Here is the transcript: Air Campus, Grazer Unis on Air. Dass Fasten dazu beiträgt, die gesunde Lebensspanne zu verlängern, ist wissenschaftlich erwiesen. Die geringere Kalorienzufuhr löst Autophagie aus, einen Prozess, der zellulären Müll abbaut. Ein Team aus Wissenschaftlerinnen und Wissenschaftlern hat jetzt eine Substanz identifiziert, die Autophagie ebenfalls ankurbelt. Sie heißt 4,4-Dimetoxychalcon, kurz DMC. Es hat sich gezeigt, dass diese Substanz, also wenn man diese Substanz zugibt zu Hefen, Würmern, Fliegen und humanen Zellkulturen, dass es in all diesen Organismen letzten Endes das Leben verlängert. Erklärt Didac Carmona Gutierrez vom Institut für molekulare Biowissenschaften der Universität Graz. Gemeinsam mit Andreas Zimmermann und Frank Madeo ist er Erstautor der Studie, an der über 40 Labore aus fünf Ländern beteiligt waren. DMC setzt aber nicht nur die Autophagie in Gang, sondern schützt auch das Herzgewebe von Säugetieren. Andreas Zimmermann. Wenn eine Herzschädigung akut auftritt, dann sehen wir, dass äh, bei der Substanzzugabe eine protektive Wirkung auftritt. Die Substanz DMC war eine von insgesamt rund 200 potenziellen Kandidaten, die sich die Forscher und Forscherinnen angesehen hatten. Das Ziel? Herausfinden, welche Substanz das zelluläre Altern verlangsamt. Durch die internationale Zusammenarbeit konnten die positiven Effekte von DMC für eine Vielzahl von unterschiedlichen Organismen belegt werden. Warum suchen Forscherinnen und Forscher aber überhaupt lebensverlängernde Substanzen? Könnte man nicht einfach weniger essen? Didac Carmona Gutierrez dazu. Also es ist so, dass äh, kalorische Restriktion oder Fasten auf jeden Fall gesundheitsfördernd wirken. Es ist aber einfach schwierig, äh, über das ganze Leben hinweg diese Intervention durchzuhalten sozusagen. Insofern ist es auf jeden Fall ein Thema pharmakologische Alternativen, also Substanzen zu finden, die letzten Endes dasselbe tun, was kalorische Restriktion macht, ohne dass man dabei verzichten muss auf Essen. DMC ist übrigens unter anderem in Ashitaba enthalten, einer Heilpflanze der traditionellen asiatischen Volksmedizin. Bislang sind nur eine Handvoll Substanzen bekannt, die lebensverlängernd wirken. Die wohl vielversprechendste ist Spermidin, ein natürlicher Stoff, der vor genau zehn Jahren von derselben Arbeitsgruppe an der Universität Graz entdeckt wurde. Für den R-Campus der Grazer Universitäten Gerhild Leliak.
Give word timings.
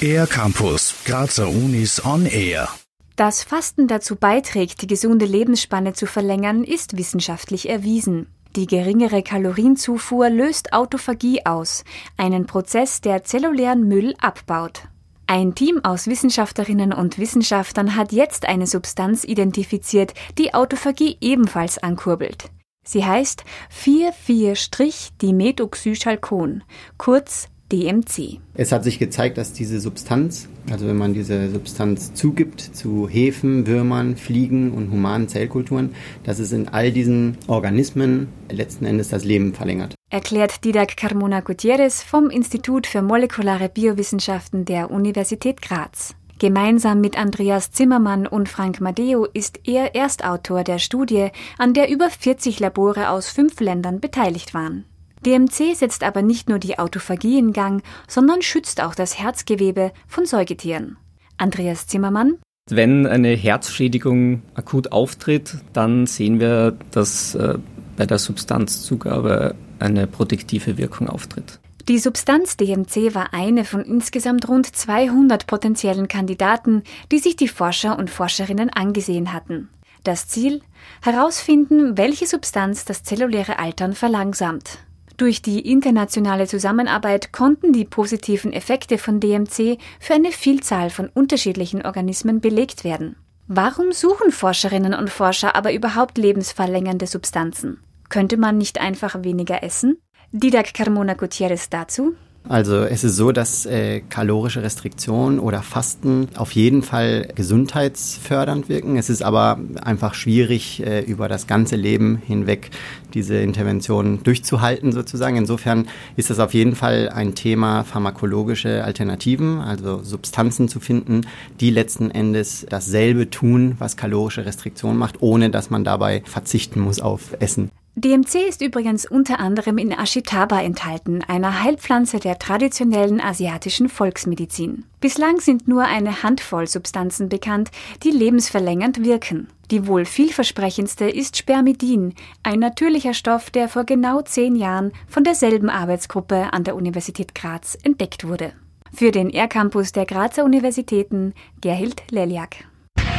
Air 0.00 0.26
Campus, 0.26 0.94
Grazer 1.04 1.48
Unis 1.48 2.04
on 2.04 2.26
Air. 2.26 2.68
Dass 3.16 3.42
Fasten 3.42 3.86
dazu 3.86 4.16
beiträgt, 4.16 4.82
die 4.82 4.86
gesunde 4.86 5.24
Lebensspanne 5.24 5.92
zu 5.92 6.06
verlängern, 6.06 6.64
ist 6.64 6.96
wissenschaftlich 6.96 7.68
erwiesen. 7.68 8.26
Die 8.56 8.66
geringere 8.66 9.22
Kalorienzufuhr 9.22 10.30
löst 10.30 10.72
Autophagie 10.72 11.46
aus, 11.46 11.84
einen 12.16 12.46
Prozess, 12.46 13.00
der 13.00 13.24
zellulären 13.24 13.88
Müll 13.88 14.14
abbaut. 14.20 14.82
Ein 15.26 15.54
Team 15.54 15.80
aus 15.84 16.06
Wissenschaftlerinnen 16.06 16.92
und 16.92 17.18
Wissenschaftlern 17.18 17.96
hat 17.96 18.12
jetzt 18.12 18.46
eine 18.46 18.66
Substanz 18.66 19.24
identifiziert, 19.24 20.12
die 20.36 20.52
Autophagie 20.52 21.16
ebenfalls 21.20 21.78
ankurbelt. 21.78 22.50
Sie 22.84 23.04
heißt 23.04 23.44
4,4-Dimetoxychalcon, 23.84 26.62
kurz 26.98 27.48
DMC. 27.72 28.40
Es 28.54 28.72
hat 28.72 28.84
sich 28.84 28.98
gezeigt, 28.98 29.38
dass 29.38 29.54
diese 29.54 29.80
Substanz, 29.80 30.48
also 30.70 30.86
wenn 30.86 30.98
man 30.98 31.14
diese 31.14 31.50
Substanz 31.50 32.12
zugibt 32.14 32.60
zu 32.60 33.08
Hefen, 33.08 33.66
Würmern, 33.66 34.16
Fliegen 34.16 34.72
und 34.72 34.90
humanen 34.90 35.28
Zellkulturen, 35.28 35.94
dass 36.24 36.38
es 36.38 36.52
in 36.52 36.68
all 36.68 36.92
diesen 36.92 37.38
Organismen 37.46 38.28
letzten 38.50 38.84
Endes 38.84 39.08
das 39.08 39.24
Leben 39.24 39.54
verlängert. 39.54 39.94
Erklärt 40.10 40.64
Didac 40.64 40.96
Carmona 40.96 41.40
Gutierrez 41.40 42.02
vom 42.02 42.30
Institut 42.30 42.86
für 42.86 43.02
molekulare 43.02 43.68
Biowissenschaften 43.68 44.64
der 44.64 44.90
Universität 44.90 45.62
Graz. 45.62 46.14
Gemeinsam 46.38 47.00
mit 47.00 47.16
Andreas 47.16 47.70
Zimmermann 47.70 48.26
und 48.26 48.48
Frank 48.48 48.80
Madeo 48.80 49.24
ist 49.24 49.60
er 49.64 49.94
Erstautor 49.94 50.64
der 50.64 50.78
Studie, 50.78 51.28
an 51.58 51.74
der 51.74 51.88
über 51.90 52.10
40 52.10 52.58
Labore 52.60 53.08
aus 53.10 53.30
fünf 53.30 53.60
Ländern 53.60 54.00
beteiligt 54.00 54.52
waren. 54.52 54.84
DMC 55.24 55.74
setzt 55.74 56.02
aber 56.02 56.22
nicht 56.22 56.48
nur 56.48 56.58
die 56.58 56.78
Autophagie 56.78 57.38
in 57.38 57.52
Gang, 57.52 57.82
sondern 58.08 58.42
schützt 58.42 58.82
auch 58.82 58.94
das 58.94 59.18
Herzgewebe 59.18 59.92
von 60.06 60.26
Säugetieren. 60.26 60.96
Andreas 61.38 61.86
Zimmermann. 61.86 62.38
Wenn 62.68 63.06
eine 63.06 63.28
Herzschädigung 63.28 64.42
akut 64.54 64.92
auftritt, 64.92 65.58
dann 65.72 66.06
sehen 66.06 66.40
wir, 66.40 66.76
dass 66.90 67.34
äh, 67.34 67.58
bei 67.96 68.06
der 68.06 68.18
Substanzzugabe 68.18 69.54
eine 69.78 70.06
protektive 70.06 70.78
Wirkung 70.78 71.08
auftritt. 71.08 71.60
Die 71.88 71.98
Substanz 71.98 72.56
DMC 72.56 73.14
war 73.14 73.34
eine 73.34 73.66
von 73.66 73.82
insgesamt 73.84 74.48
rund 74.48 74.74
200 74.74 75.46
potenziellen 75.46 76.08
Kandidaten, 76.08 76.82
die 77.12 77.18
sich 77.18 77.36
die 77.36 77.48
Forscher 77.48 77.98
und 77.98 78.08
Forscherinnen 78.08 78.70
angesehen 78.70 79.34
hatten. 79.34 79.68
Das 80.02 80.26
Ziel? 80.26 80.62
Herausfinden, 81.02 81.98
welche 81.98 82.26
Substanz 82.26 82.86
das 82.86 83.02
zelluläre 83.02 83.58
Altern 83.58 83.92
verlangsamt. 83.92 84.78
Durch 85.18 85.42
die 85.42 85.70
internationale 85.70 86.46
Zusammenarbeit 86.46 87.32
konnten 87.32 87.74
die 87.74 87.84
positiven 87.84 88.54
Effekte 88.54 88.96
von 88.96 89.20
DMC 89.20 89.78
für 90.00 90.14
eine 90.14 90.32
Vielzahl 90.32 90.88
von 90.88 91.10
unterschiedlichen 91.10 91.84
Organismen 91.84 92.40
belegt 92.40 92.84
werden. 92.84 93.16
Warum 93.46 93.92
suchen 93.92 94.32
Forscherinnen 94.32 94.94
und 94.94 95.10
Forscher 95.10 95.54
aber 95.54 95.74
überhaupt 95.74 96.16
lebensverlängernde 96.16 97.06
Substanzen? 97.06 97.78
Könnte 98.08 98.38
man 98.38 98.56
nicht 98.56 98.80
einfach 98.80 99.22
weniger 99.22 99.62
essen? 99.62 99.98
Didac 100.36 100.74
Carmona 100.74 101.14
Gutierrez 101.14 101.68
dazu. 101.70 102.16
Also 102.48 102.78
es 102.82 103.04
ist 103.04 103.14
so, 103.14 103.30
dass 103.30 103.66
äh, 103.66 104.00
kalorische 104.00 104.64
Restriktion 104.64 105.38
oder 105.38 105.62
Fasten 105.62 106.26
auf 106.34 106.50
jeden 106.50 106.82
Fall 106.82 107.28
gesundheitsfördernd 107.36 108.68
wirken. 108.68 108.96
Es 108.96 109.10
ist 109.10 109.22
aber 109.22 109.60
einfach 109.80 110.14
schwierig, 110.14 110.84
äh, 110.84 111.02
über 111.02 111.28
das 111.28 111.46
ganze 111.46 111.76
Leben 111.76 112.16
hinweg 112.16 112.70
diese 113.14 113.36
Intervention 113.36 114.24
durchzuhalten 114.24 114.90
sozusagen. 114.90 115.36
Insofern 115.36 115.86
ist 116.16 116.30
es 116.30 116.40
auf 116.40 116.52
jeden 116.52 116.74
Fall 116.74 117.10
ein 117.10 117.36
Thema 117.36 117.84
pharmakologische 117.84 118.82
Alternativen, 118.82 119.60
also 119.60 120.02
Substanzen 120.02 120.68
zu 120.68 120.80
finden, 120.80 121.28
die 121.60 121.70
letzten 121.70 122.10
Endes 122.10 122.66
dasselbe 122.68 123.30
tun, 123.30 123.76
was 123.78 123.96
kalorische 123.96 124.44
Restriktion 124.44 124.96
macht, 124.96 125.22
ohne 125.22 125.48
dass 125.50 125.70
man 125.70 125.84
dabei 125.84 126.22
verzichten 126.26 126.80
muss 126.80 127.00
auf 127.00 127.36
Essen. 127.38 127.70
DMC 127.96 128.48
ist 128.48 128.60
übrigens 128.60 129.06
unter 129.06 129.38
anderem 129.38 129.78
in 129.78 129.92
Ashitaba 129.92 130.60
enthalten, 130.60 131.22
einer 131.28 131.62
Heilpflanze 131.62 132.18
der 132.18 132.40
traditionellen 132.40 133.20
asiatischen 133.20 133.88
Volksmedizin. 133.88 134.84
Bislang 135.00 135.38
sind 135.38 135.68
nur 135.68 135.84
eine 135.84 136.24
Handvoll 136.24 136.66
Substanzen 136.66 137.28
bekannt, 137.28 137.70
die 138.02 138.10
lebensverlängernd 138.10 139.04
wirken. 139.04 139.46
Die 139.70 139.86
wohl 139.86 140.06
vielversprechendste 140.06 141.08
ist 141.08 141.36
Spermidin, 141.36 142.14
ein 142.42 142.58
natürlicher 142.58 143.14
Stoff, 143.14 143.50
der 143.50 143.68
vor 143.68 143.84
genau 143.84 144.22
zehn 144.22 144.56
Jahren 144.56 144.90
von 145.06 145.22
derselben 145.22 145.70
Arbeitsgruppe 145.70 146.52
an 146.52 146.64
der 146.64 146.74
Universität 146.74 147.32
Graz 147.32 147.78
entdeckt 147.84 148.26
wurde. 148.26 148.54
Für 148.92 149.12
den 149.12 149.30
R-Campus 149.30 149.92
der 149.92 150.04
Grazer 150.04 150.44
Universitäten 150.44 151.32
Gerhild 151.60 152.02
Leliak. 152.10 152.56